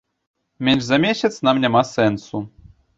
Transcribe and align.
Менш 0.69 0.83
за 0.87 0.97
месяц 1.05 1.31
нам 1.51 1.61
няма 1.67 1.87
сэнсу. 1.95 2.47